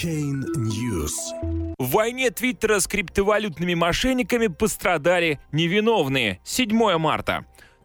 [0.00, 1.12] Chain News.
[1.78, 6.40] В войне Твиттера с криптовалютными мошенниками пострадали невиновные.
[6.42, 7.44] 7 марта.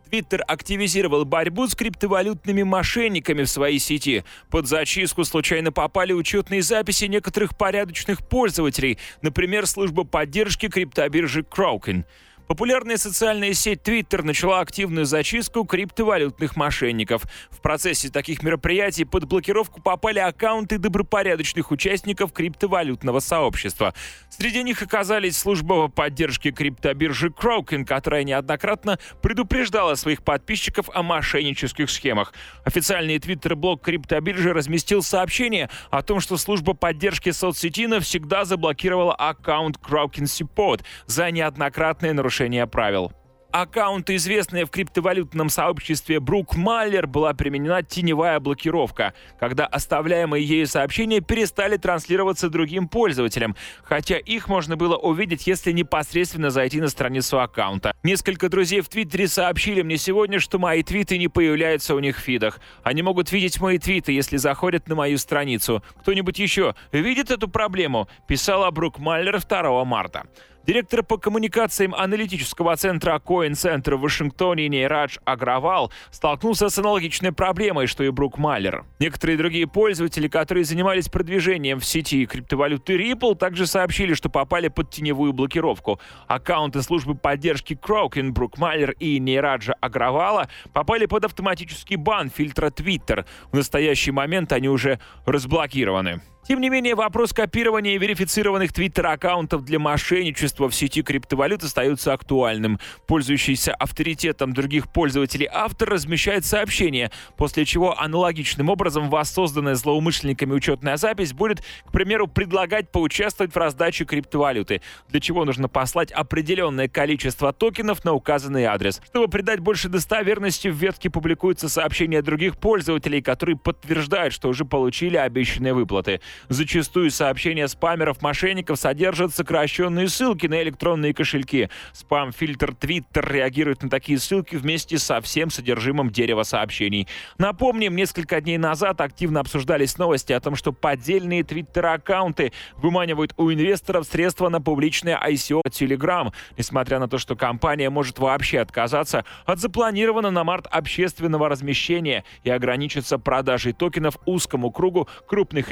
[0.10, 4.24] Твиттер активизировал борьбу с криптовалютными мошенниками в своей сети.
[4.50, 12.06] Под зачистку случайно попали учетные записи некоторых порядочных пользователей, например, служба поддержки криптобиржи Kraken.
[12.48, 17.24] Популярная социальная сеть Twitter начала активную зачистку криптовалютных мошенников.
[17.50, 23.96] В процессе таких мероприятий под блокировку попали аккаунты добропорядочных участников криптовалютного сообщества.
[24.30, 32.32] Среди них оказались служба поддержки криптобиржи Kraken, которая неоднократно предупреждала своих подписчиков о мошеннических схемах.
[32.64, 40.26] Официальный твиттер-блог криптобиржи разместил сообщение о том, что служба поддержки соцсети навсегда заблокировала аккаунт Kraken
[40.26, 43.12] Support за неоднократное нарушение нарушения правил.
[43.54, 51.22] Аккаунту, известной в криптовалютном сообществе Брук Маллер, была применена теневая блокировка, когда оставляемые ею сообщения
[51.22, 57.96] перестали транслироваться другим пользователям, хотя их можно было увидеть, если непосредственно зайти на страницу аккаунта.
[58.04, 62.20] Несколько друзей в Твиттере сообщили мне сегодня, что мои твиты не появляются у них в
[62.20, 62.60] фидах.
[62.84, 65.82] Они могут видеть мои твиты, если заходят на мою страницу.
[66.02, 68.10] Кто-нибудь еще видит эту проблему?
[68.28, 70.26] Писала Брук Маллер 2 марта.
[70.66, 77.86] Директор по коммуникациям аналитического центра Coin Center в Вашингтоне Нейрадж Агравал столкнулся с аналогичной проблемой,
[77.86, 78.84] что и Брук Маллер.
[78.98, 84.90] Некоторые другие пользователи, которые занимались продвижением в сети криптовалюты Ripple, также сообщили, что попали под
[84.90, 86.00] теневую блокировку.
[86.26, 93.28] Аккаунты службы поддержки Kroken, Брук Маллер и Нейраджа Агравала попали под автоматический бан фильтра Twitter.
[93.52, 96.22] В настоящий момент они уже разблокированы.
[96.48, 102.80] Тем не менее, вопрос копирования верифицированных твиттер-аккаунтов для мошенничества в сети криптовалют остается актуальным.
[103.08, 111.34] Пользующийся авторитетом других пользователей автор размещает сообщение, после чего аналогичным образом воссозданная злоумышленниками учетная запись
[111.34, 118.06] будет, к примеру, предлагать поучаствовать в раздаче криптовалюты, для чего нужно послать определенное количество токенов
[118.06, 119.02] на указанный адрес.
[119.08, 125.18] Чтобы придать больше достоверности, в ветке публикуется сообщение других пользователей, которые подтверждают, что уже получили
[125.18, 126.22] обещанные выплаты.
[126.50, 131.70] Зачастую сообщения спамеров-мошенников содержат сокращенные ссылки на электронные кошельки.
[131.94, 137.08] Спам-фильтр Twitter реагирует на такие ссылки вместе со всем содержимым дерева сообщений.
[137.38, 144.06] Напомним, несколько дней назад активно обсуждались новости о том, что поддельные Twitter-аккаунты выманивают у инвесторов
[144.06, 150.32] средства на публичное ICO Telegram, несмотря на то, что компания может вообще отказаться от запланированного
[150.32, 155.72] на март общественного размещения и ограничиться продажей токенов узкому кругу крупных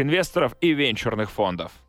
[0.61, 1.82] и венчурных фондов.